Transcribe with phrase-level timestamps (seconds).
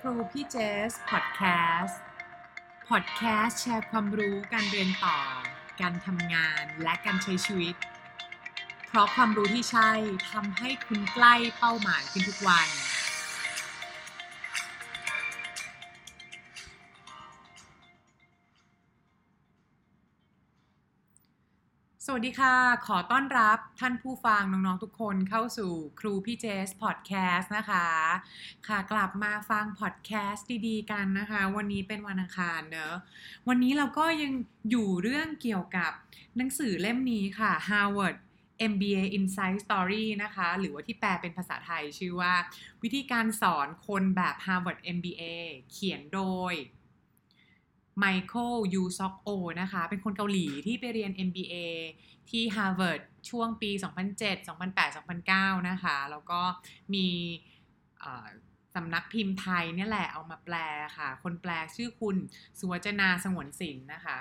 [0.00, 0.56] ครูพี่เจ
[0.90, 1.42] สพอดแค
[1.80, 2.00] สต์
[2.88, 5.18] พอดแคสต์แชร์ความรู้การเรียนต่อ
[5.80, 7.74] การทำงานและการใช้ชีวิต
[8.86, 9.90] เพราะความรู้ที่ใช่
[10.32, 12.68] ทำให้คุณใกล้เป้าหมายขึ้นทุกวัน
[22.20, 22.56] วัสดีค่ะ
[22.86, 27.86] ขอต้อนรับท่านผู้ฟังน้องๆทุกคนเข้าสู่ครูพี่เจสพอดแคสต์นะคะ
[28.68, 32.94] ค่ะกลับมาฟังพอดแคสต์ดีๆ กันนะคะ วันนี้เป็นวันอังคารเนอะ
[33.48, 34.32] วันนี้เราก็ยัง
[34.70, 35.92] อยู่เรื่องเกี่ยวกับ
[36.36, 38.16] หนังสือเล่มนี้ค่ะ Harvard
[38.72, 42.34] MBA Inside Story นะคะ หรือว่าที่แปลเป็นภาษาไทยชื่อว่า
[42.82, 45.22] วิธีการสอนคนแบบ Harvard MBA
[45.72, 46.54] เขียนโดย
[47.98, 49.28] ไมเคิลยูซอกโอ
[49.60, 51.54] นะคะ เป็นคนเกาหลีที่ไปเรียน MBA
[52.30, 53.70] ที่ Harvard ช่วงปี
[54.10, 54.96] 2007 2008
[55.28, 56.40] 2009 นะคะ แล้วก็
[56.94, 57.06] มี
[58.74, 60.56] สำนักพิมพ์ไทยเนี่ยแหละเอามาแปล
[60.96, 62.16] ค่ะ คนแปลชื่อคุณ
[62.58, 64.18] สุวจนาสงวนศิลป์นะคะ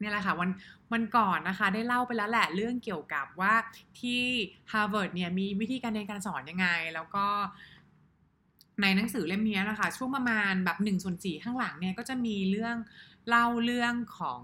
[0.00, 0.50] นี่แหละค่ะวัน
[0.92, 3.54] วันก่อนนะคะได้เล่าไปแล้วแหละเรื่องเกี่ยวกับว่า
[4.00, 4.22] ที่
[4.72, 7.26] Harvard เนี่ยมีวิธีการเรียนการสอนยังไง แล้วก็
[8.82, 12.76] ในหนังสือเล่มนี้นะคะช่วงประมาณแบบ1ส่วน4ข้างหลังเนี่ยก็จะมีเรื่อง
[13.28, 14.42] เล่าเรื่องของ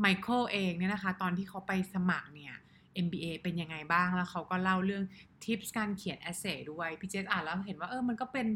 [0.00, 2.54] ไมเคิลเองเนี่ยนะคะตอนที่เขาไปสมัครเนี่ย
[3.04, 5.04] MBA เป็นยังไงบ้างแล้วเขาก็เล่าเรื่อง
[5.44, 8.46] tips การเขียน essay ด้วยพี่เจสอ่านแล้วเห็นว่าเออมันก็เป็น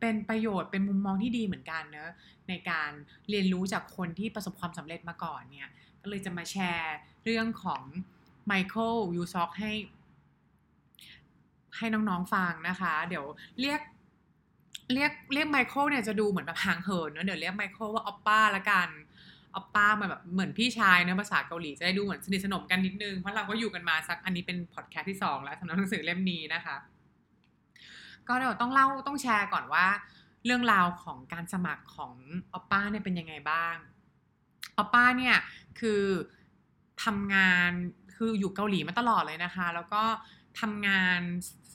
[0.00, 2.10] เป็นประโยชน์เป็นมุมมองที่ดีเหมือนกันเนอะ
[2.48, 2.90] ในการ
[3.30, 5.68] เรียนรู้จากคนที่ประสบความสำเร็จมาก่อนเนี่ย
[6.02, 7.82] ก็เลยจะมาแชร์เรื่องของ
[8.46, 9.72] ไมเคิลยูซอกให้
[11.76, 13.24] ให้น้องๆฟังนะคะ เดี๋ยว
[13.60, 13.80] เรียก
[14.94, 18.88] เรียกเรียกไมเคิลเนี่ยจะดูเหมือนแบบห่างเหินเนอะเดี๋ยวเรียกไมเคิลว่าออปป้าละกัน
[19.54, 26.76] ออปป้ามาแบบเหมือนพี่ชายเนื้อภาษาเกาหลีจะได้ดูเหมือนสนิทสนมกันนิดนึง เพราะเราก็อยู่กันมาสักอันนี้เป็นพอดแคสต์ที่ 2 แล้วสำหรับหนังสือเล่มนี้นะคะ
[28.28, 29.86] ก็เดี๋ยวต้องเล่าต้องแชร์ก่อนว่า
[30.44, 32.14] เรื่องราวของการสมัครของ
[32.52, 33.74] ออปป้าเนี่ยเป็นยังไงบ้าง
[34.76, 35.36] ออปป้าเนี่ย
[35.80, 36.02] คือ
[37.04, 37.70] ทำงาน
[38.14, 40.02] คืออยู่เกาหลีมาตลอดเลยนะคะ แล้วก็
[40.60, 41.20] ทำงาน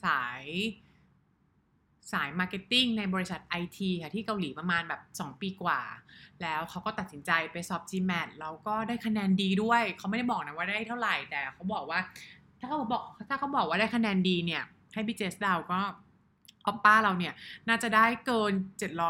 [0.04, 0.44] สาย
[2.12, 5.80] สาย marketing ในบริษัทไอทีค่ะที่เกาหลีประมาณแบบ 2 ปีกว่า
[6.42, 12.00] แล้วเขาก็ตัดสินใจไปสอบ GMAT แล้วก็ได้คะแนนดีด้วย เขาไม่ได้บอกนะว่าได้เท่าไหร่ แต่เขาบอกว่า
[12.60, 14.62] ถ้าเขาบอกถ้าเขาบอกว่าได้คะแนนดีเนี่ย
[14.94, 15.80] ให้พี่เจสเดาก็
[16.66, 17.34] ออปป้าเราเนี่ย
[17.68, 18.52] น่าจะได้เกิน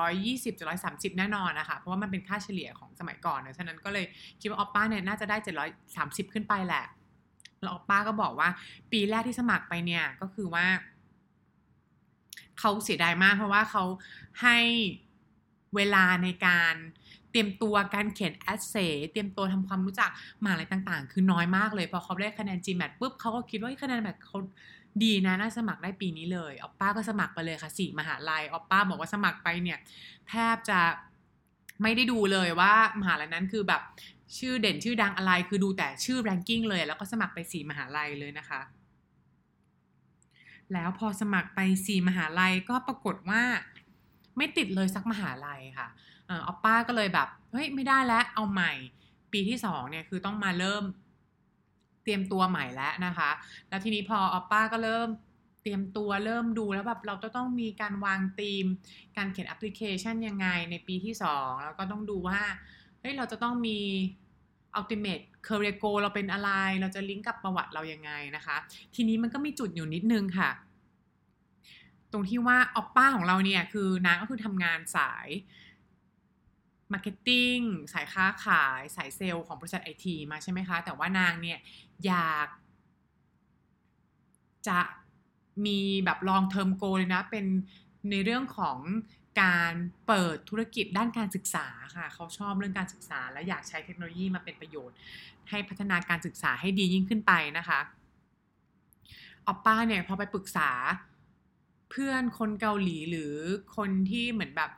[0.00, 4.06] 720 730 แน่นอนนะคะ เพราะว่ามันเป็นค่าเฉลี่ยของสมัยก่อนนะฉะนั้นก็เลย
[4.40, 5.36] คิดว่าออปป้าเนี่ยน่าจะได้
[5.84, 6.84] 730 ขึ้นไปแหละ
[7.62, 8.48] แล้วออปป้าก็บอกว่า
[8.92, 10.66] ปีแรกที่สมัครไปเนี่ยก็คือว่า
[12.60, 13.84] เขาเสียดายมากเพราะว่าเขา
[14.42, 14.58] ให้
[15.76, 16.74] เวลาในการ
[17.30, 18.76] เตรียมตัวการเขียน essay
[19.12, 20.10] เตรียมตัวทำความรู้จัก
[20.42, 24.38] มหาลัยต่างๆ คือน้อยมากเลยพอเขาได้คะแนน GMAT ปุ๊บเขาก็คิดว่าคะแนนแบบเขา
[25.02, 29.78] ดีนะน่าสมัครได้ปีนี้เลยออปป้าก็สมัครไปเลยค่ะสี่มหาลัยออปป้าบอกว่าสมัครไปเนี่ย
[30.28, 30.80] แทบจะ
[31.82, 33.82] ไม่ได้ดูเลยว่ามหาลัยนั้นคือแบบ
[34.38, 38.60] ชื่อเด่นชื่อดังอะไร คือดูแต่ชื่อแรงกิ้งเลย แล้วก็สมัครไปสี่มหาลัยเลยนะคะ
[40.74, 43.42] แล้วพอสมัครไปสี่มหาลัยก็ปรากฏว่า
[44.36, 45.88] ไม่ติดเลยสักมหาลัยค่ะ
[46.30, 48.72] ออปป้าก็เลยแบบเฮ้ยไม่ได้แล้วเอาใหม่
[49.32, 50.84] ปีที่สองเนี่ยคือต้องมาเริ่ม
[52.02, 53.30] เตรียมตัวใหม่แล้วนะคะ
[53.68, 55.08] แล้วทีนี้พอออปป้าก็เริ่ม
[55.62, 58.66] เตรียมตัวเริ่มดูแล้วแบบเราจะต้องมีการวางธีม
[59.16, 62.40] การเขียนแอปพลิเคชันยังไงในปีที่สองแล้วก็ต้องดูว่า
[63.00, 63.78] เฮ้ยเราจะต้องมี
[64.78, 66.50] ultimate career goal เราเป็นอะไร
[66.80, 68.56] เราจะลิงก์กับประวัติเรายังไงนะคะ
[68.94, 70.50] ทีนี้มันก็มีจุดอยู่นิดนึงค่ะ
[72.12, 75.28] ตรงที่ว่าออปป้าของเราเนี่ยคือนางก็คือทำงานสาย
[76.92, 77.56] marketing
[77.94, 81.58] สายค้าขายสายเซลล์ของบริษัทไอทีมาใช่ไหมคะ แต่ว่านางเนี่ย
[82.06, 82.48] อยาก
[84.68, 84.80] จะ
[85.66, 87.44] มีแบบลองเทอมโกเลยนะ เป็น
[88.10, 88.78] ในเรื่องของ
[89.40, 89.72] การ
[90.06, 91.66] เปิดธุรกิจด้านการศึกษา
[91.96, 94.96] ค่ะ เขาชอบเรื่องการศึกษา และอยากใช้เทคโนโลยีมาเป็นประโยชน์
[95.50, 97.80] ให้พัฒนาการศึกษาให้ดียิ่งขึ้นไปนะคะ
[99.46, 100.70] ออปป้าเนี่ยพอไปปรึกษา
[101.90, 103.34] เพื่อนคนเกาหลีหรือ
[103.76, 104.70] คนที่เหมือนแบบ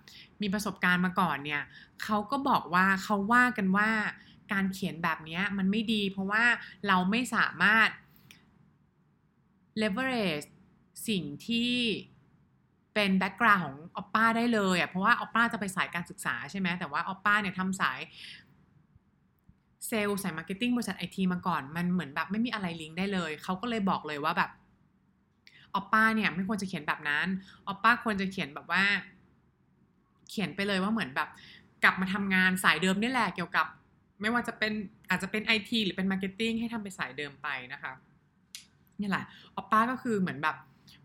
[0.43, 1.63] มีประสบการณ์มาก่อนเนี่ย
[2.03, 3.91] เขาก็บอกว่าเขาว่ากันว่า
[4.53, 6.45] การเขียนแบบนี้มันไม่ดี เพราะว่า
[6.87, 7.89] เราไม่สามารถ
[9.83, 10.49] leverage
[11.09, 11.73] สิ่งที่
[12.95, 18.01] เป็น background ของออปป้าได้เลยอะเพราะว่าออปป้าจะไปสายการศึกษาใช่ไหมแต่ว่าออปป้าเนี่ยทำสาย
[19.89, 24.51] เซลล์สาย marketing บริษัทไอทีมาก่อน มันเหมือนแบบไม่มีอะไรลิงก์ได้เลย เขาก็เลยบอกเลยว่าแบบ
[25.75, 27.27] ออปป้าเนี่ยไม่ควรจะเขียนแบบนั้น
[27.67, 28.85] ออปป้าควรจะเขียนแบบว่า
[30.31, 31.29] เขียนไปเลยว่าเหมือนแบบ
[31.85, 33.67] กลับมาทำงานสายเดิมนี่แหละเกี่ยวกับ
[34.21, 34.73] ไม่ว่าจะเป็น
[35.11, 37.93] อาจจะเป็นไอทีหรือเป็น marketing ให้ทำไปสายเดิมไปนะคะ
[39.01, 39.25] นี่แหละ
[39.57, 40.57] ออปป้าก็คือเหมือนแบบ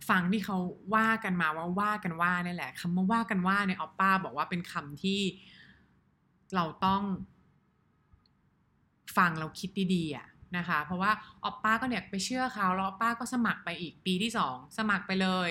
[0.09, 0.57] ฟังที่เขา
[0.95, 5.21] ว่ากันมาว่าว่ากันว่านี่แหละคำว่าว่ากันว่าในออปป้าบอกว่าเป็นคำที่
[6.55, 7.03] เราต้อง
[9.17, 11.11] ฟังเราคิดดีๆอะนะคะ เพราะว่า
[11.43, 15.49] ออปป้าก็เนี่ยไปเชื่อเขาแล้วออปป้าก็สมัครไปอีกปีที่สองสมัครไปเลย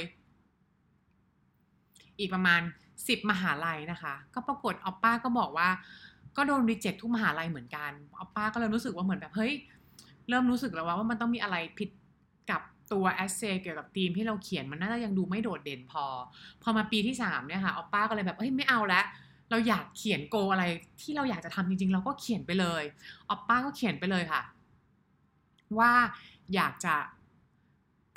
[2.19, 2.61] อีกประมาณ
[3.09, 5.69] สิบมหาลัยนะคะ ก็ปรากฏออปป้าก็บอกว่า
[6.37, 9.53] ก็โดน reject ทุกมหาลัยเหมือนกันออปป้าก็เลยรู้สึกว่าเหมือนแบบเฮ้ย
[10.29, 11.91] เริ่มรู้สึกแล้วว่าว่ามันต้องมีอะไรผิด
[12.51, 12.63] กับ
[12.93, 16.05] ตัว essay เกี่ยวกับทีมที่เราเขียนมันน่าจะยังดูไม่โดดเด่นพอ
[16.63, 19.05] พอมาปีที่สามเนี่ยค่ะออปป้าก็เลยแบบเฮ้ยไม่เอาแล้ว
[19.51, 20.65] เราอยากเขียน goal อะไร
[21.03, 22.83] ที่เราอยากจะทำจริงๆ เราก็เขียนไปเลย
[23.29, 24.43] ออปป้าก็เขียนไปเลยค่ะ
[25.79, 25.93] ว่า
[26.55, 26.95] อยากจะ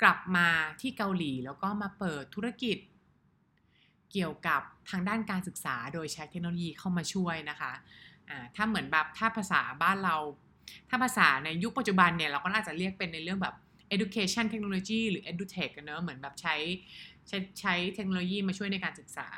[0.02, 0.48] กลับมา
[0.80, 2.78] ที่เกาหลี แล้วก็มาเปิดธุรกิจ
[4.12, 10.16] เกี่ยวกับทางด้านการศึกษาโดยใช้เทคโนโลยีเข้ามาช่วยนะคะะถ้าเหมือนแบบถ้าภาษาบ้านเรา
[10.88, 13.54] ถ้าภาษาในยุคปัจจุบันเนี่ยเราก็น่าจะเรียกเป็นในเรื่องแบบ
[13.96, 16.54] education technology หรือ edutech กันเนอะเหมือนแบบใช้
[17.28, 19.28] ใช้ใช้เทคโนโลยีมาช่วยในการศึกษา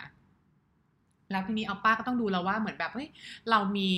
[1.30, 3.08] แล้วทีนี้เอาป้าก็ต้องดูแล้วว่าเหมือนแบบเฮ้ย
[3.50, 3.90] เรามี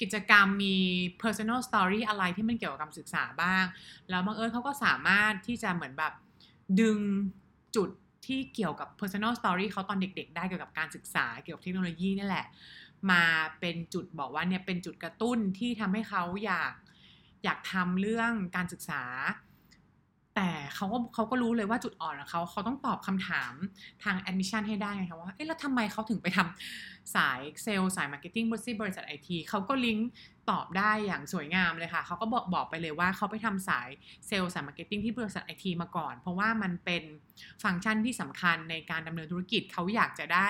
[0.00, 0.76] กิจกรรมมี
[1.22, 3.64] personal story อะไรที่มันเกี่ยวกับการศึกษาบ้าง
[4.10, 6.12] แล้วบังเอิญเขาก็สามารถที่จะเหมือนแบบ
[6.80, 6.98] ดึง
[7.76, 7.90] จุด
[8.26, 12.46] ที่เกี่ยวกับ personal story เขาตอนเด็กๆ ได้เกี่ยวกับการศึกษาเกี่ยวกับเทคโนโลยีนี่แหละ
[13.10, 13.22] มา
[13.60, 16.72] เป็นจุดบอกว่าเนี่ยเป็นจุดกระตุ้นที่ทำให้เขาอยาก
[17.44, 19.02] อยากทำเรื่องการศึกษา
[20.36, 23.52] แต่เขาก็เขาก็รู้เลยว่าจุดอ่อนของเขาเขาต้องตอบคำถาม
[24.04, 30.08] ทาง admission ให้ได้ไงคะว่าเอ๊ะแล้วทำไมเขาถึงไปทำสายเซลล์สาย marketing บริษัทบริษัทไอทีเขาก็ลิงก์
[30.50, 33.88] ตอบได้อย่างสวยงามเลยค่ะเขาก็บอกบอกไปเลยว่าเขาไปทำสาย
[34.26, 37.02] เซลล์สาย marketing ที่บริษัทไอทีมาก่อน เพราะว่ามันเป็น
[37.62, 40.48] ฟังก์ชันที่สำคัญในการดำเนินธุรกิจเขาอยากจะได้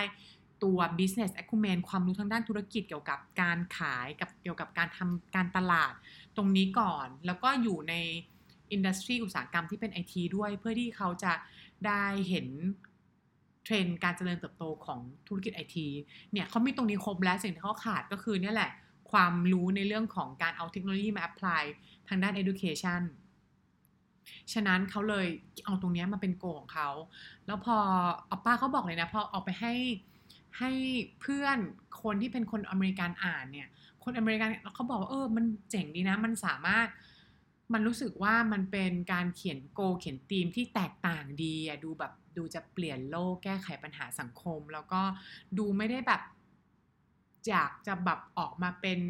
[0.65, 5.93] ตัว business acumen ความรู้ทางด้านธุรกิจเกี่ยวกับการขายกับเกี่ยวกับการทำการตลาด
[6.37, 7.95] ตรงนี้ก่อน แล้วก็อยู่ใน
[8.73, 11.33] industry อุตสาหกรรมที่เป็นไอทีด้วย เพื่อที่เขาจะ
[11.87, 12.49] ได้เห็น
[13.65, 15.87] เทรนด์การเจริญเติบโตของธุรกิจไอที
[16.33, 18.71] เนี่ยเขามีตรงนี้ครบแล้วสิ่งที่เขาขาดก็คือเนี่ยแหละ
[19.11, 21.63] ความรู้ในเรื่องของการเอาเทคโนโลยีมา apply
[22.09, 23.03] ทางด้าน education
[24.53, 25.27] ฉะนั้นเขาเลย
[25.65, 26.89] เอาตรงนี้มาเป็น goal ของเขา
[27.47, 27.77] แล้วพอ
[28.31, 29.75] ออปป้าเขาบอกเลยนะพอเอาไปให้
[30.59, 30.71] ให้
[31.21, 31.59] เพื่อน
[32.03, 33.69] คนที่เป็นคนอเมริกันอ่านเนี่ย
[34.05, 36.87] คนอเมริกันเขาบอกว่าเออมันเจ๋งดีนะ มันสามารถ
[37.73, 45.01] มันรู้สึกว่ามันเป็นการเขียนโกเขียนธีมที่แตกต่างดีอะดูแบบดูจะเปลี่ยนโลกแก้ไขปัญหาสังคม แล้วก็
[45.59, 46.23] ดูไม่ได้แบบ
[47.49, 49.01] อยากจะแบบออกมาเป็น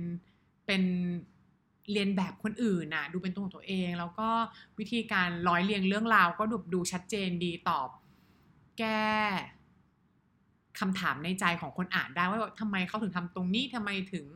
[0.67, 0.83] เป็น
[1.93, 4.29] เรียนแบบคนอื่นน่ะดูเป็นตัวของตัวเอง แล้วก็
[4.79, 7.89] วิธีการร้อยเรียงเรื่องราว ก็ดูดูชัดเจนดีตอบ
[8.79, 9.09] แก้
[10.81, 14.27] คำถามในใจของคนอ่านได้ว่าทำไมเขาถึงทำตรงนี้ทำไมถึง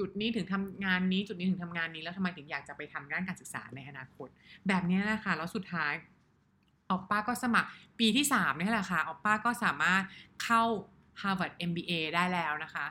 [0.00, 4.28] จุดนี้ถึงทำงานนี้ จุดนี้ถึงทำงานนี้ แล้วทำไมถึงอยากจะไปทำด้านการศึกษาในอนาคต
[4.68, 5.92] แบบนี้นะคะแล้วสุดท้าย
[6.90, 7.68] ออกป้าก็สมัคร
[7.98, 10.02] ปีที่3นี่แหละค่ะออกป้าก็สามารถ
[10.42, 10.62] เข้า
[11.20, 12.86] Harvard MBA ได้แล้วนะคะ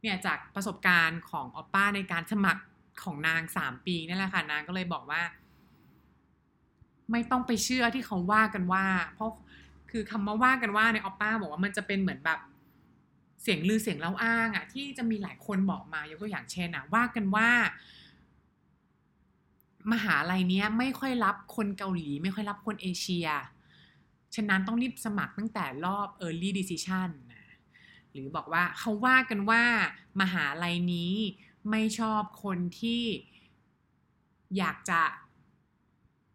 [0.00, 2.62] เนี่ยจากประสบการณ์ของออปป้าในการสมัคร
[3.02, 5.22] ของนาง 3 ปีนี่แหละค่ะนางก็เลยบอกว่า
[7.10, 9.30] ไม่ต้องไปเชื่อที่เขาว่ากันว่า เพราะ
[9.90, 12.38] คือคำว่าว่ากันว่าในออปป้าบอกว่ามันจะเป็นเหมือนแบบ
[13.42, 17.48] เสียงลือเสียงเล่าอ้างอะที่จะมีหลายคนบอกมายกตัวอย่างเช่นอะว่ากันว่า
[19.92, 23.28] มหาลัยเนี้ยไม่ค่อยรับคนเกาหลี ไม่ค่อยรับคนเอเชีย
[24.34, 27.10] ฉะนั้นต้องรีบสมัครตั้งแต่รอบ early decision
[28.12, 29.62] หรือบอกว่าเขาว่ากันว่า
[30.20, 31.14] มหาลัยนี้
[31.70, 33.02] ไม่ชอบคนที่
[34.58, 35.00] อยากจะ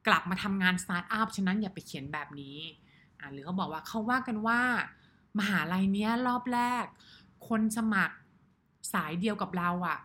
[0.08, 2.58] กลับมาทำงานสตาร์ทอัพฉะนั้นอย่าไปเขียนแบบนี้
[3.32, 4.62] หรือเขาบอกว่าเขาว่ากันว่า
[5.40, 6.86] มหาลัยเนี้ยรอบแรก
[7.48, 8.16] คนสมัคร
[8.94, 10.00] สายเดียวกับเราอะ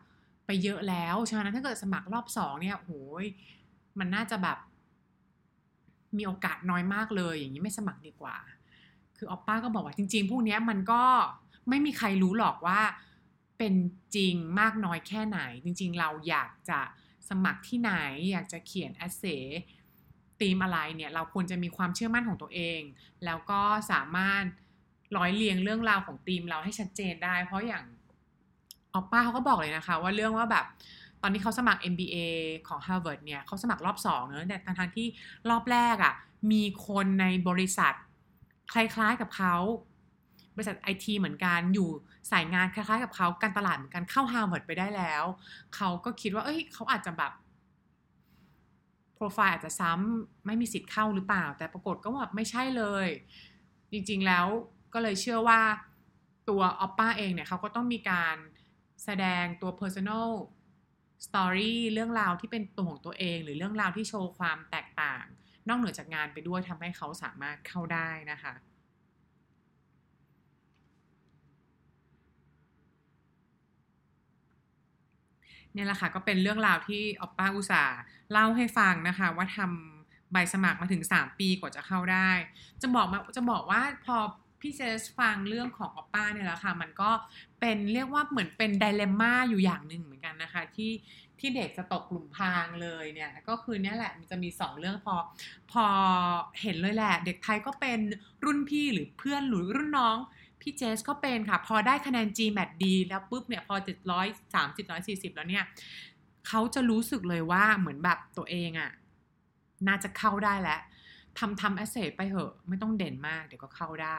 [0.47, 2.93] ไปเยอะแล้วฉะนั้นถ้าเกิดสมัครรอบสองเนี่ยโห
[3.23, 3.25] ย
[3.99, 4.59] มันน่าจะแบบ
[6.17, 8.37] มีโอกาสน้อยมากเลย อย่างนี้ไม่สมัครดีกว่า
[9.17, 11.03] คือออปป้าก็บอกว่าจริง ๆ พวกนี้มันก็
[11.69, 12.81] ไม่มีใครรู้หรอกว่า
[13.59, 13.75] เป็น
[14.17, 16.81] จริงมากน้อยแค่ไหน จริง ๆ เราอยากจะ
[17.29, 17.93] สมัครที่ไหน
[18.31, 19.25] อยากจะเขียนแอสเซ
[20.41, 22.81] ตีมอะไรเนี่ย เราควรจะมีความเชื่อมั่นของตัวเอง
[23.25, 23.61] แล้วก็
[23.93, 24.45] สามารถ
[25.17, 27.85] ร้อยเรียงเรื่องราวของทีมเราให้ชัดเจนได้ เพราะอย่าง
[28.95, 30.65] ออปป้าเขาก็บอกเลยนะคะ ว่าเรื่องว่าแบบ
[31.23, 32.17] ตอนนี้เขาสมัคร MBA
[32.69, 35.07] ของ Harvard เนี่ยเขาสมัครรอบสองเนอะแต่ทางที่
[35.51, 36.15] รอบแรกอะ่ะ
[36.53, 37.95] มีคนในบริษัท
[38.73, 39.55] คล้ายๆกับเขา
[40.57, 41.89] บริษัทไอทีเหมือนกันอยู่
[42.31, 45.25] สายงานคล้ายๆกับเขาการตลาดเหมือนกันเข้า Harvard ไปได้แล้ว
[45.77, 47.33] เขาก็คิดว่า เอ้ยเขาอาจจะแบบ
[49.15, 53.09] โปรไฟล์อาจจะซ้ำไม่มีสิทธิ์เข้าหรือเปล่า แต่ปรากฏก็แบบไม่ใช่เลย
[53.93, 54.47] จริงๆแล้ว
[54.95, 55.61] ก็เลยเชื่อว่า
[56.49, 58.37] ตัวออปป้าเองเนี่ยเขาก็ต้องมีการ
[59.05, 60.31] แสดงตัว personal
[61.27, 65.25] story เรื่องราวที่เป็นตัวของตัวเอง หรือเรื่องราวที่โชว์ความแตกต่าง
[65.69, 68.55] นอกเหนือจากงานไปด้วยทำให้เขาสามารถเข้าได้นะคะ
[75.73, 77.85] เนี่ยแหละค่ะก็เป็นเรื่องราวที่ออปป้าอุตสา
[78.33, 82.31] เล่าให้ฟังนะคะ ว่าทำใบสมัครมาถึง 3 ปีกว่าจะเข้าได้
[82.83, 84.17] จะบอกมาจะบอกว่าพอ
[84.61, 87.11] พี่เจสฟังเรื่องของออป้าเนี่ยแหละค่ะ มันก็
[87.61, 90.93] เป็นเรียกว่าเหมือนเป็นไดเลมม่าอยู่อย่างหนึ่งเหมือนกันนะคะ ที่
[91.39, 95.15] ที่เด็กจะตกกลุ่มพรางเลยเนี่ย ก็คือเนี่ยแหละมันจะมี2เรื่องพอ
[95.73, 95.85] พอ
[96.63, 97.99] เห็นเลยแหละ เด็กไทยก็เป็น
[98.45, 100.17] รุ่นพี่หรือเพื่อนหรือรุ่นน้อง
[100.61, 103.75] พี่เจสก็เป็นค่ะ พอได้คะแนน GMAT ดีแล้วปุ๊บเนี่ยพอ
[104.37, 104.91] 730
[105.33, 105.65] 140 แล้วเนี่ย
[106.49, 108.91] เขาจะรู้สึกเลยว่าเหมือนแบบตัวเองอะ
[109.89, 110.81] น่าจะเข้าได้แล้ว
[111.39, 114.19] ทำทำแอสเซไปเหอะ ไม่ต้องเด่นมากเดี๋ยวก็เข้าได้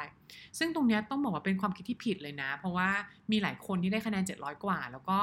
[0.58, 2.90] ซึ่งตรงนี้ต้องบอกว่าเป็นความคิดที่ผิดเลยนะ เพราะว่า
[3.32, 5.20] มีหลายคนที่ได้คะแนน 700 กว่า แล้วก็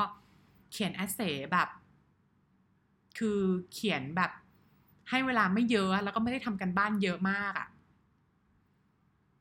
[0.72, 1.20] เขียนแอสเซ
[1.52, 1.68] แบบ
[3.18, 3.40] คือ
[3.72, 4.30] เขียนแบบ
[5.10, 7.68] ให้เวลาไม่เยอะ แล้วก็ไม่ได้ทำกันบ้านเยอะมากอะ่ะ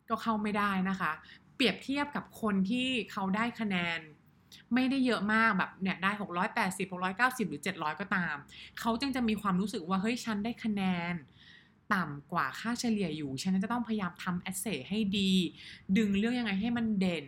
[0.10, 1.12] ก็เข้าไม่ได้นะคะ
[1.56, 4.00] เปรียบเทียบกับคนที่เขาได้คะแนน
[4.74, 6.12] ไม่ได้เยอะมากแบบเนี่ยได้
[6.52, 8.36] 680 690 หรือ 700 ก็ตาม
[8.80, 10.82] เขาจึงจะมีความรู้สึกว่า เฮ้ย ฉันได้คะแน
[11.12, 11.14] น
[11.94, 15.32] ต่ำกว่าค่าเฉลี่ยอยู่ ฉันจะต้องพยายามทำแอสเซให้ดี
[15.98, 17.26] ดึงเรื่องยังไงให้มันเด่น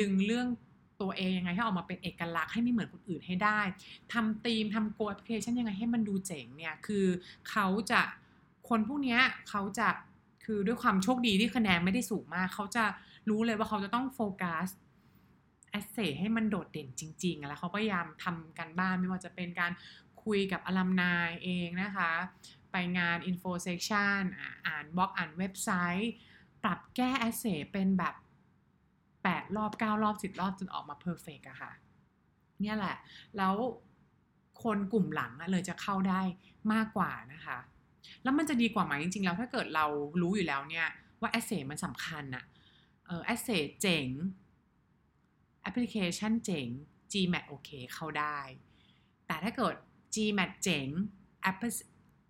[0.00, 0.46] ดึงเรื่อง
[1.00, 3.60] ตัวเองยังไงให้ออกมาเป็นเอกลักษณ์ให้ไม่เหมือนคนอื่นให้ได้
[4.12, 7.06] ทำธีมทำโกแอปพลิเคชันยังไงให้มันดูเจ๋งเนี่ยคือ
[7.50, 8.00] เขาจะ
[8.68, 9.88] คนพวกนี้เขาจะ
[10.44, 12.84] คือด้วยความโชคดีที่คะแนนไม่ได้สูงมาก เขาจะ
[13.28, 14.68] รู้เลยว่าเขาจะต้องโฟกัส
[15.70, 19.72] essay ให้มันโดดเด่นจริง ๆ แล้วเขาพยายามทำการบ้านไม่ว่าจะเป็นการ
[20.24, 22.12] คุยกับ alumni เองนะคะ
[22.72, 24.22] ไปงาน info session
[24.66, 26.12] อ่านบล็อกอ่านเว็บไซต์
[26.62, 28.14] ปรับแก้ essay เป็นแบบ
[28.90, 31.72] 8 รอบ 9 รอบ 10 รอบจนออกมา perfect อะค่ะ
[32.60, 32.96] เนี่ยแหละ
[33.36, 33.54] แล้ว
[34.62, 36.20] คนกลุ่มหลังเลยจะเข้าได้
[36.72, 37.58] มากกว่านะคะ
[38.22, 39.86] แล้วมันจะดีกว่าไหมจริงๆ แล้วถ้าเกิดเรา
[40.22, 40.88] รู้อยู่แล้วเนี่ย
[41.20, 42.44] ว่า essay มันสำคัญอะ
[43.06, 43.48] เออ essay
[43.80, 44.08] เจ๋ง
[45.62, 46.68] แอปพลิเคชันเจ๋ง
[47.12, 48.38] GMAT โอเคเข้าได้
[49.26, 49.74] แต่ถ้าเกิด
[50.14, 50.88] GMAT เจ๋ง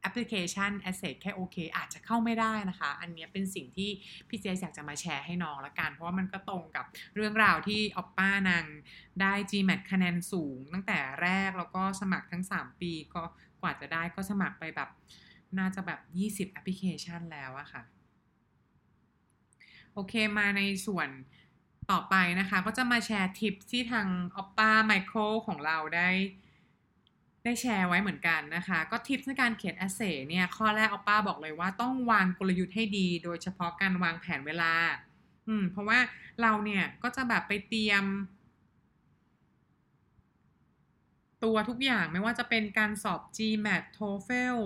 [0.02, 3.90] แอปพลิเคชัน Asset แค่โอเค อาจจะเข้าไม่ได้นะคะ อันนี้เป็นสิ่งที่
[4.28, 8.64] พี่เจสอยากจะมาแชร์ให้น้องละกัน เพราะว่ามันก็ตรงกับเรื่องราวที่ออปป้านาง
[9.20, 13.22] ได้ GMAT คะแนนสูง ตั้งแต่แรกแล้วก็สมัครทั้ง 3 ปีก็
[13.62, 14.90] กว่าจะได้ก็สมัครไปแบบ
[15.58, 16.00] น่าจะแบบ
[16.48, 17.82] 20 แอปพลิเคชันแล้วอะค่ะ
[19.92, 21.08] โอเคมาในส่วน
[21.90, 24.06] ต่อไปนะคะ ก็จะมาแชร์ทิปที่ทาง
[24.40, 26.08] ออปป้า Micro ของเราได้
[27.44, 34.72] ได้แชร์ไว้เหมือนกันนะคะ ก็ทิปในการเขียน essay เนี่ย ข้อแรกออปป้าบอกเลยว่าต้องวางกลยุทธ์ให้ดี โดยเฉพาะการวางแผนเวลา
[35.48, 35.98] อืม เพราะว่า
[36.40, 38.04] เราเนี่ยก็จะแบบไปเตรียม
[41.44, 44.58] ตัวทุกอย่างไม่ว่าจะเป็นการสอบ GMAT TOEFL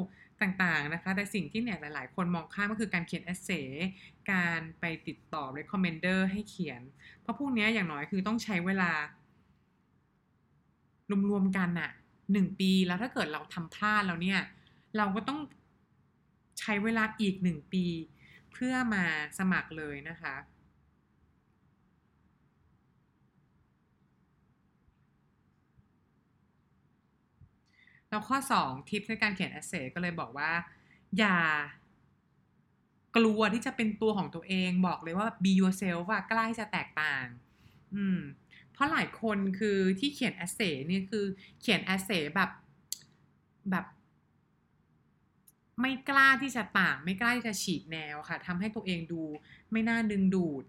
[0.42, 3.50] ต่างๆนะคะ แต่สิ่งที่เนี่ยหลาย ๆ คนมองข้ามก็คือการเขียนแอสเซ
[4.30, 6.80] การไปติดต่อ recommender ให้เขียน
[7.22, 8.90] เพราะพวกนี้อย่างน้อยคือต้องใช้เวลา
[11.30, 11.90] รวมๆกันอะ
[12.32, 14.40] หนึ่งปีแล้วถ้าเกิดเราทำพลาดแล้วเนี่ย
[14.96, 15.40] เราก็ต้อง
[16.60, 17.84] ใช้เวลาอีกหนึ่งปี
[18.52, 19.04] เพื่อมา
[19.38, 20.36] สมัครเลยนะคะ
[28.08, 30.50] แล้วข้อ 2 ทิปในการเขียน essay ก็เลยบอกว่า
[31.18, 31.38] อย่า
[33.16, 37.26] กลัวที่จะเป็นตัวของตัวเองบอกเลยว่า be yourself ว่ากล้าจะแตกต่าง
[37.94, 38.18] อืม
[38.76, 41.24] เพราะหลายคนคือที่เขียน essay นี่คือ
[41.60, 42.50] เขียน essay แบบ
[43.70, 43.86] แบบ
[45.80, 49.22] ไม่กล้าที่จะต่าง ไม่กล้าที่จะฉีกแนวค่ะทำให้ตัวเองดู
[49.72, 50.64] ไม่น่าดึงดูด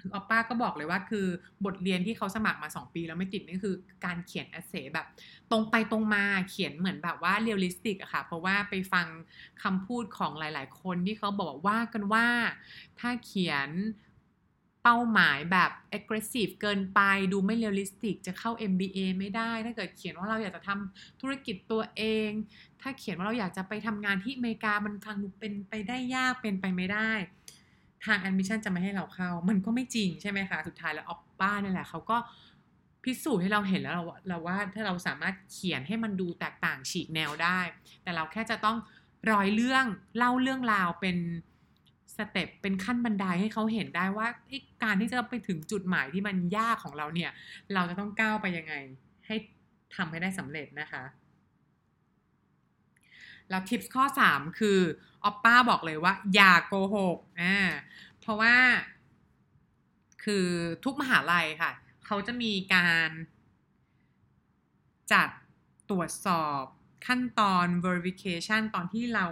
[0.00, 1.26] คือออปป้าก็บอกเลยว่าคือ
[1.64, 5.06] บทเรียนที่เขาสมัครมา 2 ปีแล้วไม่ติดนี่คือการเขียน essay แบบ
[5.50, 9.06] ตรงไปตรงมาเขียนเหมือนแบบว่า realistic อะค่ะ เพราะว่าไปฟัง
[9.62, 12.26] คำพูดของหลาย ๆ คนที่เขาบอกว่ากันว่า
[12.98, 13.70] ถ้าเขียน
[14.82, 17.00] เป้าหมายแบบ aggressive เกินไป
[17.32, 22.30] ดูไม่ realistic จะเข้า MBA ไม่ได้ ถ้าเกิดเขียนว่าเราอยากจะทำธุรกิจตัวเอง
[22.80, 27.10] ถ้าเขียนว่าเราอยากจะไปทำงานที่อเมริกามันฟังดูเป็นไปได้ยากเป็นไปไม่ได้
[28.04, 32.16] ทาง admission จะไม่ให้เราเข้า มันก็ไม่จริงใช่ไหมคะ สุดท้ายแล้วออปป้านี่แหละเขาก็
[33.04, 37.60] พิสูจน์ให้เราเห็นแล้วเราเราว่าถ้าเราสามารถเขียนให้มันดูแตกต่างฉีกแนวได้
[38.02, 38.76] แต่เราแค่จะต้อง
[39.32, 39.86] ร้อยเรื่อง
[40.16, 41.16] เล่าเรื่องราวเป็น
[42.16, 44.26] สเต็ปเป็นขั้นบันไดให้เขาเห็นได้ว่า
[44.84, 47.30] การที่จะไปถึงจุดหมายที่มันยากของเราเนี่ย
[47.74, 48.74] เราจะต้องก้าวไปยังไง
[49.26, 49.36] ให้
[49.94, 51.04] ทำให้ได้สำเร็จนะคะ
[53.50, 54.78] แล้วทิปข้อ 3 คือ
[55.24, 57.56] ออปป้าบอกเลยว่า อย่าโกหกอ่า
[58.20, 58.54] เพราะว่า
[60.24, 60.46] คือ
[60.84, 61.72] ทุกมหาลัยค่ะ
[62.06, 63.10] เขาจะมีการ
[65.12, 65.28] จัด
[65.90, 66.62] ตรวจสอบ
[67.06, 69.26] ขั้นตอน verification ตอนที่เรา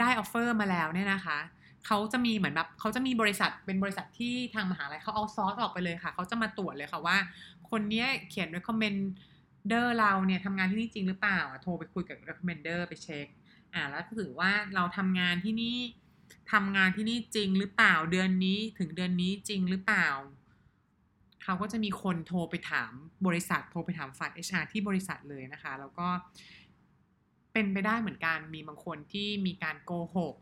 [0.00, 1.38] ได้ offer มาแล้วเนี่ยนะคะ
[1.86, 7.16] เขาจะมีเหมือนแบบเขาจะมีบริษัทเป็นบริษัทที่ทางมหาลัยเขาเอาซอสออกไปเลยค่ะเขาจะมาตรวจเลยค่ะว่า
[7.70, 13.26] คนนี้เขียน recommender เราเนี่ยทำงานที่นี่จริงหรือเปล่าโทรไปคุยกับ recommender ไปเช็ค
[13.74, 15.78] อ่าแล้วถือว่าเราทำงานที่นี่
[16.52, 20.08] ทำงานที่นี่จริงหรือเปล่าเดือนนี้ถึงเดือนนี้จริงหรือเปล่า
[21.42, 22.92] เขาก็จะมีคนโทรไปถาม
[23.26, 26.08] บริษัทโทรไปถามฝ่าย HR ที่บริษัทเลยนะคะ แล้วก็
[27.58, 30.34] เป็นไปได้เหมือนกันมีบางคนที่มีการโกหก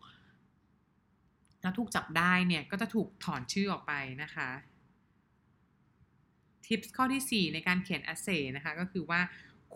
[1.63, 3.93] แล้วถูกจับได้เนี่ยก็จะถูกถอนชื่อออกไป
[4.23, 4.49] นะคะ
[6.67, 9.21] ทิปข้อที่ 4 ในการเขียน essay นะคะก็คือว่า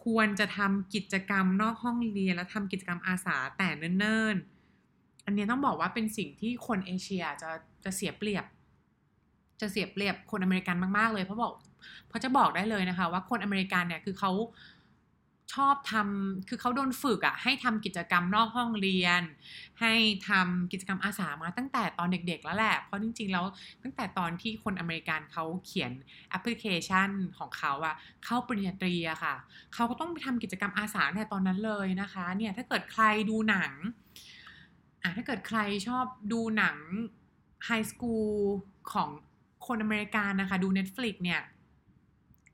[0.05, 3.69] ควรจะทำกิจกรรมนอกห้องเรียน และทำกิจกรรมอาสาแต่
[3.99, 7.51] เนิ่นๆ อันนี้ต้องบอกว่าเป็นสิ่งที่คนเอเชียจะ
[7.85, 8.45] จะเสียเปรียบ
[9.61, 11.53] จะเสียเปรียบคนอเมริกันมากๆเลยเพราะบอก
[12.09, 14.31] เพราะจะบอกได้เลยนะคะ ว่าคนอเมริกันเนี่ยคือเขา
[15.55, 19.23] ชอบทำคือเขาโดนฝึกอะให้ทำกิจกรรมนอกห้องเรียน
[19.81, 19.93] ให้
[20.29, 23.45] ทำกิจกรรมอาสามาตั้งแต่ตอนเด็กๆแล้วแหละ เพราะจริงๆแล้ว
[23.83, 25.93] ตั้งแต่ตอนที่คนอเมริกันเขาเขียน
[26.31, 29.35] แอปพลิเคชันของเขาอะเข้าปริญญาตรีอะค่ะ
[29.75, 33.73] เขาก็ต้องไปทำกิจกรรมอาสาในตอนนั้นเลยนะคะเนี่ยถ้าเกิดใครดูหนัง
[35.03, 36.77] อะถ้าเกิดใครชอบดูหนัง
[37.65, 38.33] high school
[38.93, 39.09] ของ
[39.67, 41.41] คนอเมริกันนะคะ ดู Netflix เนี่ย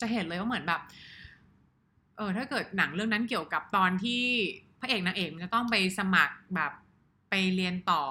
[0.00, 0.82] จะเห็นเลยว่าเหมือนแบบ
[2.16, 4.22] เออถ้าเกิดหนังเรื่องนั้นเกี่ยวกับตอนที่
[4.80, 6.72] พระเอกนางเอกจะต้องไปสมัครแบบ
[7.30, 8.02] ไปเรียนต่อ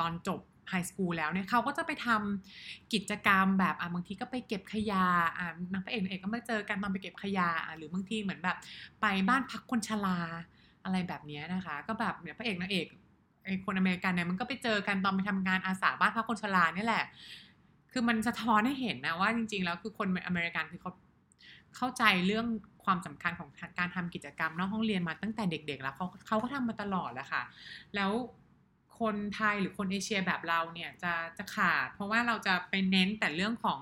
[0.00, 5.04] ตอนจบไฮสคูลแล้วเนี่ยเขาก็จะไปทำกิจกรรมแบบอะบางทีก็ไปเก็บขยะ
[5.38, 8.56] อะนางพระเอกนางเอกก็มาเจอกันตอนไปเก็บขยะอะหรือบางทีเหมือนแบบ
[9.00, 10.18] ไปบ้านพักคนชรา
[10.84, 12.86] อะไรแบบนี้นะคะ ก็แบบเนี่ยพระเอกนางเอก
[13.44, 17.04] ไอคนอเมริกันเนี่ยมันก็ไปเจอกันตอนไปทำงานอาสาบ้านพักคนชราเนี่ยแหละ
[17.92, 20.92] คือมันสะท้อนให้เห็นนะว่าจริงๆแล้วคือคนอเมริกันคือเขา
[21.76, 22.46] เข้าใจเรื่อง
[22.84, 27.42] ความสำคัญของการทำกิจกรรมนอกห้องเรียนมาตั้งแต่เด็ก ๆ แล้วเขาเขาก็ทำมาตลอดแหละค่ะ
[27.94, 28.10] แล้ว
[29.00, 33.78] คนไทยหรือคนเอเชียแบบเราเนี่ยจะจะขาด เพราะว่าเราจะไปเน้นแต่เรื่องของ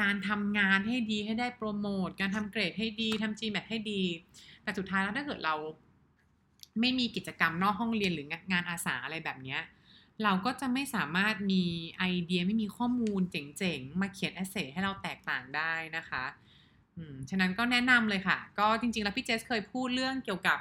[0.00, 4.02] การทำงานให้ดีให้ได้โปรโมทการทำเกรดให้ดีทำ GMAT ให้ดี
[4.62, 5.54] แต่สุดท้ายแล้วถ้าเกิดเรา
[6.80, 9.58] ไม่มีกิจกรรมนอกห้องเรียนหรืองานอาสาอะไรแบบนี้
[10.22, 11.64] เราก็จะไม่สามารถมี
[11.98, 16.24] ไอเดียไม่มีข้อมูลเจ๋งๆ มาเขียน essay ให้เราแตกต่างได้นะคะ
[16.96, 20.58] อืมฉะนั้นก็แนะนำเลยค่ะ ก็จริง ๆ แล้วพี่เจสเคยพูดเรื่องเกี่ยวกับ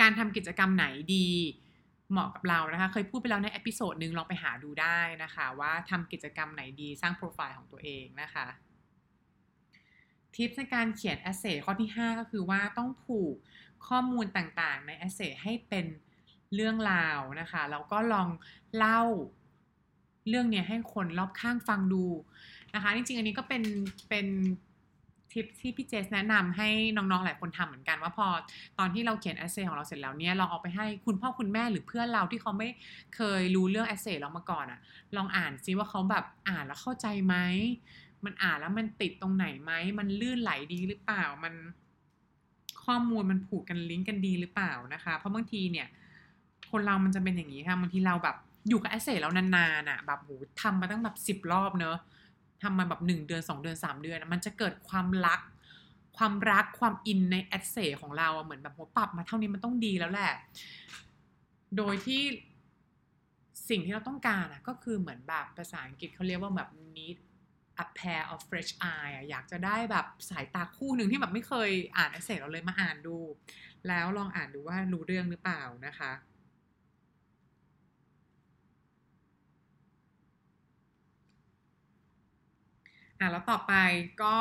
[0.00, 1.28] การทำกิจกรรมไหนดี
[2.10, 8.46] เหมาะกับเรานะคะ เคยพูดไปแล้วใน episode หนึ่งลองไปหาดูได้นะคะ ว่าทำกิจกรรมไหนดีสร้างโปรไฟล์ของตัวเองนะคะ
[10.34, 13.34] ทิปในการเขียน e s เซข้อที่ 5 ก็คือว่าต้องผูก
[13.86, 15.86] ข้อมูลต่างๆ ใน e s เซให้เป็น
[16.54, 18.28] เรื่องราวนะคะแล้วก็ลอง
[18.76, 19.02] เล่า
[20.28, 22.04] เรื่องนี้ให้คนรอบข้างฟังดู
[22.74, 23.62] นะคะ จริงๆ อันนี้ก็เป็น
[24.08, 24.26] เป็น
[25.32, 28.26] ทิปที่พี่เจสแนะนำให้น้องๆ หลายคนทำเหมือนกันว่าพอ
[28.78, 32.68] ตอนที่เราเขียนเอเซของเราเสร็จแล้วเนี่ยลองเอาไปให้คุณพ่อคุณแม่หรือเพื่อนเราที่เขาไม่
[33.16, 34.80] เคยรู้เรื่องเอเซเรามาก่อนอะ
[35.16, 37.36] ลองอ่านซิว่าเขาแบบอ่านแล้วเข้าใจไหม
[38.24, 41.54] มันอ่านแล้วมันติดตรงไหนไหมมันลื่นไหลดีหรือเปล่ามัน
[42.84, 45.86] ข้อมูลมันผูกกันลิงก์กันดีหรือเปล่านะคะ เพราะบางทีเนี่ย
[46.70, 48.36] คนเรามันจะเป็นอย่างนี้ค่ะบางทีเราแบบ
[48.68, 51.96] อยู่กับแอสเซทแล้วนานๆอะแบบโหทำมาตั้งแบบสิบรอบเนอะ
[52.62, 55.40] ทำมาแบบหนึ่งเดือนสองเดือนสามเดือน มันจะเกิดความรัก
[56.18, 60.32] ความรักความอินในแอสเซของเราเหมือนแบบโหปรับมาเท่านี้มันต้องดีแล้วแหละ
[61.76, 62.22] โดยที่
[63.68, 67.16] สิ่งที่เราต้องการอะก็คือเหมือนแบบภาษาอังกฤษเขาเรียกว่าแบบ need
[67.82, 73.16] a pair of fresh eye อยากจะได้แบบสายตาคู่หนึ่งที่แบบไม่เคยอ่านเอดเซเราเลยมาอ่านดู
[73.88, 76.12] แล้วลองอ่านดูว่ารู้เรื่องหรือเปล่านะคะ
[83.20, 83.72] อะแล้วต่อไป
[84.22, 84.36] ก็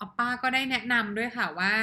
[0.00, 1.74] อป้าก็ได้แนะนำด้วยค่ะว่า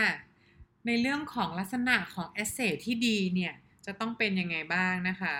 [0.85, 3.53] ในเรื่องของลักษณะของเอเซที่ดีเนี่ย
[3.85, 5.35] จะต้องเป็นยังไงบ้างนะคะ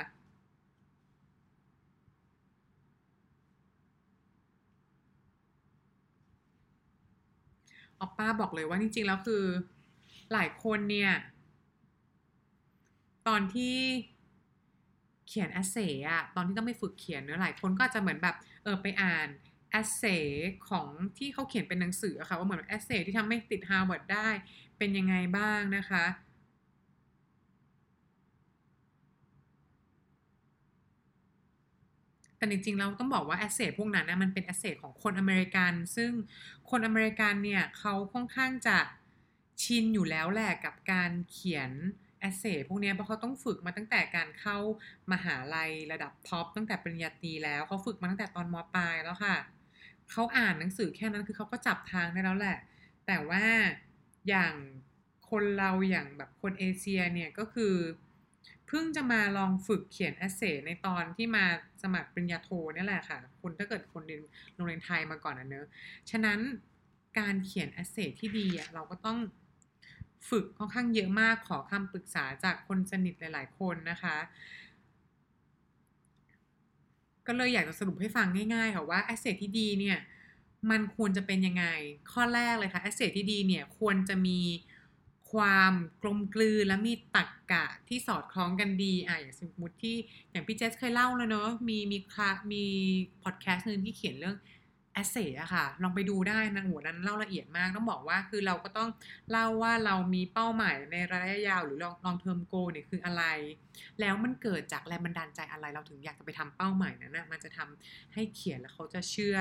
[8.00, 9.44] ออปป้าบอกเลยว่าจริงๆ แล้วคือ
[10.34, 11.12] หลายคนเนี่ย
[13.28, 13.78] ตอนที่
[15.28, 19.28] เขียน essay อะตอนที่ต้องไปฝึกเขียนเนื้อหลายคนก็จะเหมือนแบบ เออไปอ่าน
[19.72, 20.04] essay
[20.70, 24.30] ของที่เขาเขียนเป็นหนังสือค่ะว่าเหมือน essay ที่ทำให้ติดฮาร์วาร์ดได้
[24.78, 26.06] เป็นยังไงบ้างนะคะ
[32.38, 36.12] แต่จริงๆเราต้องบอกว่า essay พวกนั้นนะมันเป็น essay ของคนอเมริกัน ซึ่ง
[36.70, 38.78] คนอเมริกันเนี่ยเขาค่อนข้างจะ
[39.64, 41.72] ชินอยู่แล้วแหละกับการเขียน
[42.20, 44.58] essay พวกนี้เพราะเขาต้องฝึกมาตั้งแต่การเข้า
[45.12, 49.36] มหาลัยระดับท็อปตั้งแต่ปริญญาตรีแล้วเขาฝึกมาตั้งแต่ตอนมปลายแล้วค่ะ
[50.12, 52.58] เขาอ่านหนังสือแค่นั้นคือเขาก็จับทางได้แล้วแหละ
[53.08, 53.44] แต่ว่า
[54.30, 54.54] อย่าง
[55.30, 57.76] คนเราอย่างแบบคนเอเชียเนี่ยก็คือ
[58.68, 61.46] เพิ่งจะมาลองฝึกเขียน essay ในตอนที่มา
[61.84, 64.22] สมัครปริญญาโทนี่แหละค่ะคนถ้าเกิดคนเรียน
[64.56, 65.68] โรงเรียนไทยมาก่อนนะเนอะ
[66.12, 66.40] ฉะนั้น
[67.20, 69.20] การเขียน essay ที่ดีอะเราก็ต้อง
[70.30, 74.18] ฝึกค่อนข้างเยอะมากขอคำปรึกษาจากคนสนิทหลาย ๆ คนนะคะ
[77.28, 79.98] ก็เลยอยากจะสรุปให้ฟังง่ายๆค่ะว่า essay ที่ดีเนี่ย
[80.70, 81.66] มันควรจะเป็นยังไง
[82.12, 84.40] ข้อแรกเลยค่ะ essay ที่ดีเนี่ยควรจะมี
[85.32, 89.98] ความกลมกลืนและมีตรรกะที่สอดคล้องกันดีอะอย่างสมมติที่
[90.32, 92.64] อย่างพี่เจสเคยเล่าแล้วเนอะมีมีคลามี
[93.24, 94.36] พอดแคสต์นึงที่เขียนเรื่อง
[94.98, 98.90] essay อะค่ะ ลองไปดูได้นะหัวนั้นเล่าละเอียดมากต้องบอกว่าคือเราก็ต้อง
[99.32, 103.24] เล่าว่าเรามีเป้าหมายในระยะยาวหรือ long long-term goal เนี่ยคืออะไร
[104.00, 109.38] แล้วมันเกิดจากแรงบันดาลใจอะไรเราถึงอยากจะไปทำเป้าหมายนั้นนะมันจะทำให้เขียนแล้วเขาจะเชื่อ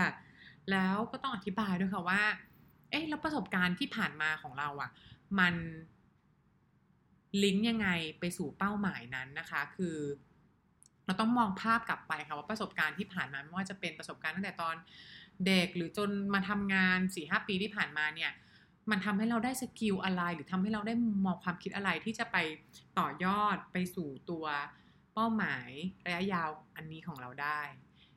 [0.71, 2.23] แล้วก็ต้องอธิบายด้วยค่ะว่า
[2.91, 4.91] เอ๊ะแล้วประสบการณ์ที่ผ่านมาของเราอะ
[5.39, 5.55] มัน
[7.43, 7.89] ลิงก์ยังไง
[8.21, 9.97] ไปสู่เป้าหมายนั้นนะคะ คือ
[11.07, 14.75] เราต้องมองภาพกลับไปค่ะว่าประสบการณ์ที่ผ่านมาไม่ว่าจะเป็นประสบการณ์ตั้งแต่ตอน
[15.47, 18.33] เด็กหรือจนมาทำงานสี่ห้าปีที่ผ่านมาเนี่ย
[18.91, 22.37] มันทำให้เราได้ skill อะไร หรือทำให้เราได้มุมมองความคิดอะไรที่จะไป
[22.99, 24.47] ต่อยอดไปสู่ตัว
[25.15, 25.69] เป้าหมาย
[26.07, 27.61] ระยะยาวอันนี้ของเราได้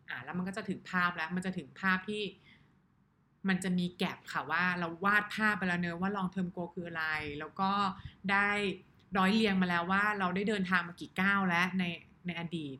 [0.10, 2.24] อ่าแล้วมันก็จะถึงภาพแล้ว มันจะถึงภาพที่
[3.48, 7.06] มันจะมี gap ค่ะว่าเราวาดภาพไปแล้วเนอะว่า long-term goal คืออะไร
[7.40, 7.72] แล้วก็
[8.32, 8.50] ได้
[9.18, 11.84] ร้อยเรียงมาแล้วว่าเราได้เดินทางมากี่ก้าวแล้วใน
[12.28, 12.78] ในอดีต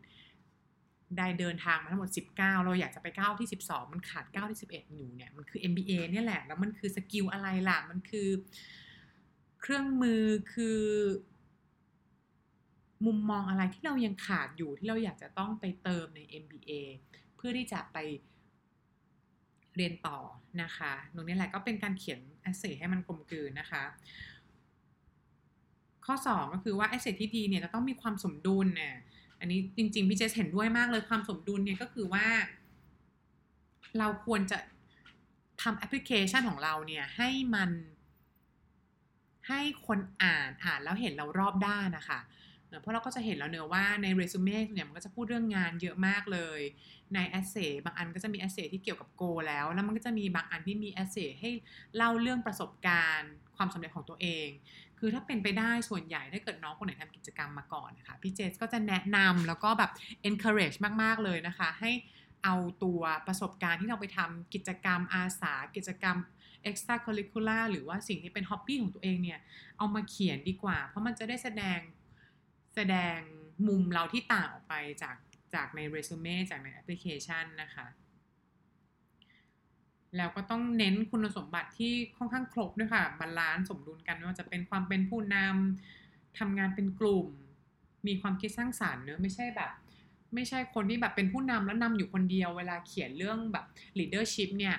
[1.18, 8.28] ได้เดินทางมาทั้งหมด 19 เราอยากจะไปก้าวที่ 12 มันขาดก้าวที่ 11 อยู่เนี่ย มันคือ MBA เนี่ยแหละ แล้วมันคือสกิลอะไรล่ะ มันคือ
[9.62, 10.82] เครื่องมือคือ
[13.06, 16.72] มุมมองอะไรที่เรายังขาดอยู่ที่เราอยากจะต้องไปเติมใน MBA
[17.36, 17.98] เพื่อที่จะไป
[19.76, 20.20] เรียนต่อ
[20.64, 22.20] นะคะ ตรงนี้แหละก็เป็นการเขียน
[22.50, 23.84] essay ให้มันกลมกลืนนะคะ
[26.06, 28.96] ข้อ 2 ก็คือว่า essay ที่ดีเนี่ยจะต้องมีความสมดุลเนี่ย
[29.40, 32.28] อันนี้จริง ๆ พี่เจสเห็นด้วยมากเลยความสมดุลเนี่ยก็คือว่า
[34.00, 34.58] เราควรจะ
[35.62, 37.70] ทำแอปพลิเคชันของเราเนี่ย ให้มัน
[39.48, 42.20] ให้คนอ่านอ่านแล้วเห็นเรารอบด้านนะคะ
[42.82, 46.60] เพราะเราก็จะเห็นแล้วเนอะว่าในเรซูเม่เนี่ยมันก็จะพูดเรื่องงานเยอะมากเลย
[47.14, 51.52] ใน essay บางอันก็จะมี essay ที่เกี่ยวกับ goal แล้ว แล้วมันก็จะมีบางอันที่มี essay ให้
[51.96, 54.48] เล่าเรื่องประสบการณ์ ความสำเร็จของตัวเอง
[55.00, 59.92] คือถ้าเป็นไปได้ส่วนใหญ่ถ้าเกิดน้องคนไหนทำกิจกรรมมาก่อนนะคะพี่เจสก็จะแนะนำแล้วก็แบบ
[60.30, 61.92] encourage มาก ๆ เลยนะคะ ให้
[62.44, 66.18] เอาตัวประสบการณ์ที่เราไปทำกิจกรรมอาสา กิจกรรม
[66.70, 69.40] extra curricular หรือว่าสิ่งที่เป็น hobby ของตัวเองเนี่ย
[69.78, 71.80] เอามาเขียนดีกว่า เพราะมันจะได้แสดง
[72.76, 73.18] แสดง
[73.68, 75.16] มุมเราที่ต่างออกไปจาก
[75.54, 77.86] จากในเรซูเม่จากในแอปพลิเคชันนะคะ
[80.18, 87.28] แล้วก็ต้องเน้นคุณสมบัติที่ค่อนข้างครบด้วยค่ะ balance สมดุลกันไม่ว่าจะเป็นความเป็นผู้นำทำงานเป็นกลุ่ม
[88.08, 89.72] มีความคิดสร้างสารรค์เนอะไม่ใช่แบบ
[90.34, 93.66] ไม่ใช่คนที่แบบเป็นผู้นำแล้วนำอยู่คนเดียวเวลาเขียนเรื่องแบบ
[94.00, 94.76] leadership เนี่ย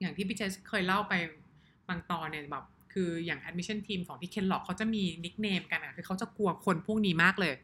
[0.00, 1.14] อย่างที่พี่เจสเคยเล่าไป
[1.88, 7.54] บางตอนเนี่ยแบบคืออย่าง admission team ของที่ Kellogg เขาจะมี nickname กันอะคือเขาจะกลัวคนพวกนี้มากเลย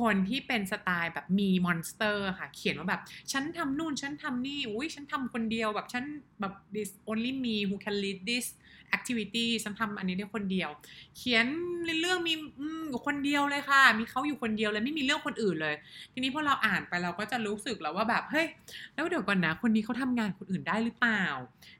[0.00, 3.02] คนที่เป็นสไตล์แบบ me monster ค่ะ เขียนว่าแบบ
[3.32, 6.04] ฉันทำนู่น ฉันทำนี่ อุ้ยฉันทำคนเดียวแบบฉัน
[6.40, 8.46] แบบ this only me who can lead this
[8.96, 10.70] activity ฉันทำอันนี้ได้คนเดียว
[11.16, 11.46] เขียน
[12.00, 12.32] เรื่องมี
[12.88, 15.74] อยู่คนเดียวเลยค่ะ มีเขาอยู่คนเดียวเลยไม่มีเรื่องคนอื่นเลย
[16.12, 18.46] ทีนี้พอเราอ่านไปเราก็จะรู้สึกแล้วว่าแบบเฮ้ย
[18.94, 21.24] แล้วเดี๋ยวก่อนนะคนนี้เขาทำงานคนอื่นได้หรือเปล่า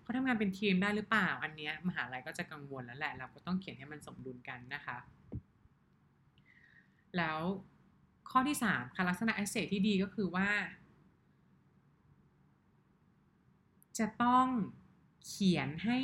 [0.03, 4.97] เขาทำงานเป็นทีมได้หรือเปล่า อันเนี้ยมหาลัยก็จะกังวลแล้วแหละ เราก็ต้องเขียนให้มันสมดุลกันนะคะ
[7.17, 7.39] แล้ว
[8.33, 10.51] ข้อที่สามค่ะลักษณะ a s s e t ที่ดีก็คือว่า
[13.99, 14.47] จะต้อง
[15.27, 15.99] เขียนให้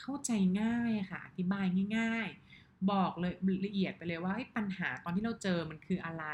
[0.00, 0.30] เข้าใจ
[0.62, 1.66] ง่ายค่ะ อธิบาย
[1.98, 3.34] ง่าย ๆ บอกเลย
[3.66, 6.24] ละเอียดไปเลยว่าปัญหาตอนที่เราเจอมันคืออะไร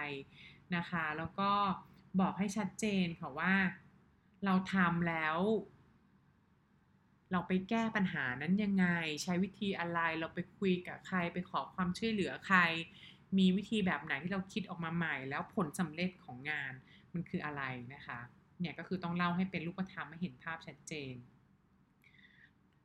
[0.77, 1.53] นะคะ แล้วก็
[2.21, 3.55] บอกให้ชัดเจนค่ะว่า
[4.45, 5.39] เราทำแล้ว
[7.33, 8.87] เราไปแก้ปัญหานั้นยังไง
[9.23, 12.59] ใช้วิธีอะไร เราไปคุยกับใครไปขอความช่วยเหลือใคร
[13.39, 16.73] มีวิธีแบบไหนที่เราคิดออกมาใหม่ แล้วผลสำเร็จของงาน
[17.13, 17.63] มันคืออะไร
[17.95, 18.19] นะคะ
[18.61, 21.15] เนี่ยก็คือต้องเล่าให้เป็นรูปธรรมให้เห็นภาพชัดเจน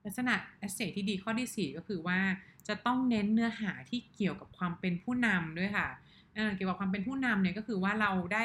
[0.04, 0.36] ลักษณะ
[0.68, 2.20] a s s e t ที่ดีข้อที่ 4 ก็คือว่า
[2.68, 5.88] จะต้องเน้นเนื้อหาที่เกี่ยวกับความเป็นผู้นำด้วยค่ะ
[6.34, 8.44] เเกี่ยวกับความเป็นผู้นำเนี่ยก็คือว่าเราได้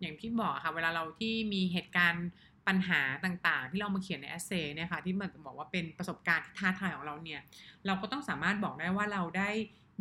[0.00, 2.28] อย่างที่บอกค่ะเวลาเราที่มีเหตุการณ์
[2.66, 7.40] ปัญหาต่างๆ ที่เรามาเขียนใน essay เนี่ยค่ะที่เหมือนบอกว่าเป็นประสบการณ์ที่ท้าทายของเราเนี่ย
[7.86, 9.50] เราก็ต้องสามารถบอกได้ว่าเราได้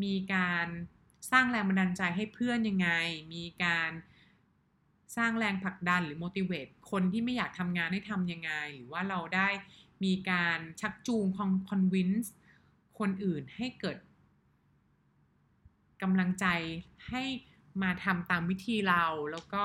[0.04, 0.68] มีการ
[1.32, 2.90] สร้างแรงบันดาลใจให้เพื่อนยังไง
[3.34, 3.92] มีการ
[5.18, 9.50] สร้างแรงผลักดันหรือ motivate คนที่ไม่อยากทำงานให้ทำยังไง หรือว่าเราได้
[10.04, 11.26] มีการชักจูง
[11.70, 12.28] convince
[13.00, 13.98] คคนอื่นให้เกิด
[16.02, 16.46] กำลังใจ
[17.10, 17.24] ให้
[17.84, 19.64] มาทำตามวิธีเราแล้วก็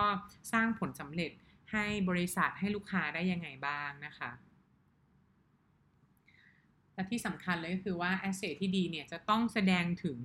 [0.53, 1.31] สร้างผลสำเร็จ
[1.73, 4.31] ให้บริษัทให้ลูกค้าได้ยังไงบ้างนะคะ
[6.95, 10.19] และที่สำคัญเลยก็คือว่า asset ที่ดีเนี่ยจะต้องแสดงถึง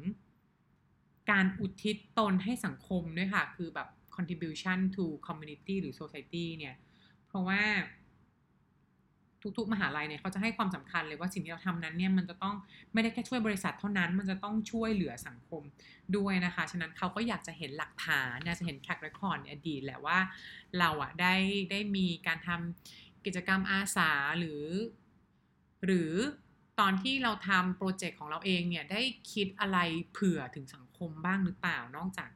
[1.31, 6.75] การอุทิศตนให้สังคมด้วยค่ะ คือแบบ contribution to community หรือ society เนี่ย
[7.27, 7.61] เพราะว่า
[9.57, 12.55] ทุกๆ มหาลัยเนี่ยเขาจะให้ความสำคัญเลยว่าสิ่งที่เราทำนั้นเนี่ยมันจะต้อง
[12.93, 15.61] ไม่ได้แค่ช่วยบริษัทเท่านั้น มันจะต้องช่วยเหลือสังคม
[16.17, 20.19] ด้วยนะคะ ฉะนั้นเขาก็อยากจะเห็นหลักฐานอยากจะเห็นแท็กเรคคอร์ดในอดีตแหละว่า
[20.79, 21.35] เราอะได้
[21.71, 24.63] ได้มีการทำกิจกรรมอาสาหรือ
[25.85, 26.13] หรือ
[26.79, 29.01] ตอนที่เราทำโปรเจกต์ของเราเองเนี่ยได้
[29.33, 29.77] คิดอะไร
[30.13, 32.29] เผื่อถึงสัง คมบ้างหรือเปล่านอกจาก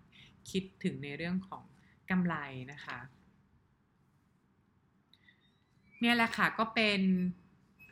[0.49, 1.63] คิดถึงในเรื่องของ
[2.10, 2.36] กำไร
[2.71, 2.99] นะคะ
[6.02, 7.02] เนี่ยแหละค่ะก็เป็น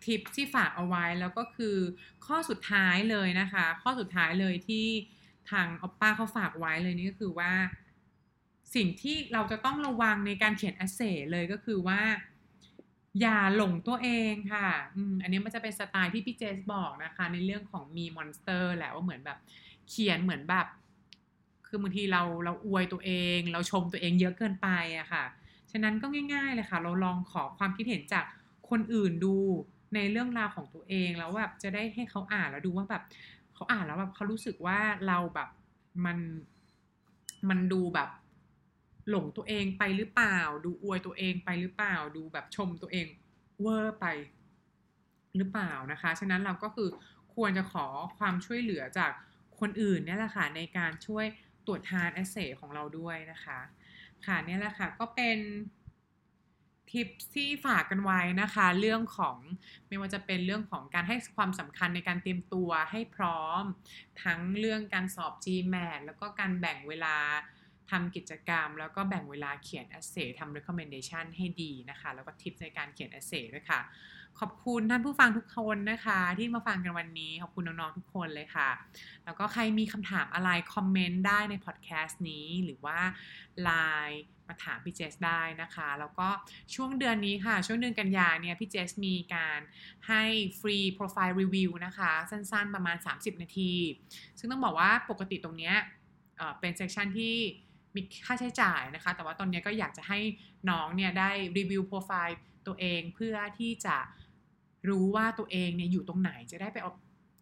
[0.06, 1.78] ทิปที่ฝากเอาไว้แล้วก็คือ
[2.26, 4.86] ข้อสุดท้ายเลยนะคะ ข้อสุดท้ายเลยที่
[5.52, 7.52] ทางออปป้าเขาฝากไว้เลยนี่ก็คือว่า
[8.76, 12.02] สิ่งที่เราจะต้องระวังในการเขียน essay เลยก็คือว่า
[13.22, 19.40] อย่าหลงตัวเองค่ะอืมอันนี้มันจะเป็นสไตล์ที่พี่เจสบอกนะคะ ในเรื่องของ me monster แหละว่าเหมือนแบบ
[19.92, 20.68] เขียนเหมือนแบบ
[21.68, 24.68] คือบางทีเราเราอวยตัวเอง เราชมตัวเองเยอะเกินไป
[25.00, 25.24] อะค่ะ
[25.72, 28.26] ฉะนั้นก็ง่าย ๆเลยค่ะ เราลองขอความคิดเห็นจาก
[28.70, 29.36] คนอื่นดู
[29.96, 33.04] ในเรื่องราวของตัวเองแล้วแบบจะได้ให้เขาอ่านแล้วดูว่าแบบ
[33.54, 35.50] เขาอ่านแล้วแบบเขารู้สึกว่าเราแบบ
[36.06, 36.18] มัน
[37.50, 38.10] มันดูแบบ
[39.10, 43.08] หลงตัวเองไปหรือเปล่า ดูอวยตัวเองไปหรือเปล่า ดูแบบชมตัวเอง
[43.62, 44.06] เวอร์ไป
[45.38, 46.90] หรือเปล่านะคะ ฉะนั้นเราก็คือ
[47.36, 47.86] ควรจะขอ
[48.18, 49.12] ความช่วยเหลือจาก
[49.62, 51.26] คนอื่นนี่แหละค่ะในการช่วย
[51.68, 53.60] ตรวจทานแอสเซของเราด้วยนะคะ
[54.26, 55.38] ค่ะนี่แหละค่ะก็เป็น
[56.92, 59.38] ทิปที่ฝากกันไว้นะคะ เรื่องของ
[59.88, 63.64] ไม่ว่าจะเป็นเรื่องของการให้ความสำคัญในการเตรียมตัวให้พร้อม
[64.24, 67.16] ทั้งเรื่องการสอบ GMAT แล้วก็การแบ่งเวลา
[67.92, 73.82] ทำกิจกรรม แล้วก็แบ่งเวลาเขียน essay ทำ recommendation ให้ดีนะคะ แล้วก็ทิปในการเขียน essay ด้วยค่ะ
[74.40, 78.70] ขอบคุณท่านผู้ฟังทุกคนนะคะ ที่มาฟังกันวันนี้ขอบคุณน้องๆทุกคนเลยค่ะ
[79.26, 83.00] แล้วก็ใครมีคำถามอะไรคอมเมนต์ได้ในพอดแคสต์นี้หรือว่า
[83.64, 83.70] ไล
[84.08, 86.28] น์มาถามพี่เจสได้นะคะ แล้วก็
[86.76, 89.60] ช่วงเดือนนี้ค่ะ ช่วงเดือนกันยาเนี่ยพี่เจสมีการ
[90.08, 90.24] ให้
[90.60, 93.74] free profile review นะคะ สั้นๆประมาณ 30 นาที
[94.40, 95.76] ซึ่งต้องบอกว่าปกติตรงเนี้ย
[96.60, 97.36] เป็น session ที่
[97.96, 100.20] มีค่าใช้จ่ายนะคะ แต่ว่าตอนนี้ก็อยากจะให้
[100.70, 103.98] น้องเนี่ยได้รีวิวโปรไฟล์ตัวเองเพื่อที่จะ
[104.90, 106.92] รู้ว่าตัวเองเนี่ยอยู่ตรงไหนจะได้ไปเอา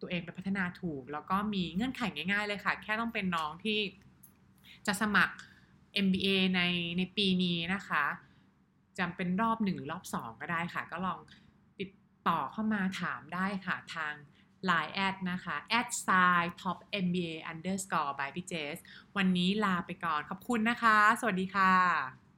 [0.00, 3.78] ตัวเองไปพัฒนาถูก แล้วก็มีเงื่อนไขง่าย ๆ เลยค่ะ แค่ต้องเป็นน้องที่
[4.86, 5.36] จะสมัคร
[6.06, 6.60] MBA ใน
[6.98, 8.04] ในปีนี้นะคะ
[8.98, 11.18] จำเป็นรอบหนึ่งหรือรอบสองก็ได้ค่ะ ก็ลอง
[11.78, 11.90] ติด
[12.28, 14.14] ต่อเข้ามาถามได้ค่ะทาง
[14.68, 18.76] Line แอดนะคะ at sign top MBA underscore by พี่เจส
[19.16, 22.29] วันนี้ลาไปก่อน ขอบคุณนะคะ สวัสดีค่ะ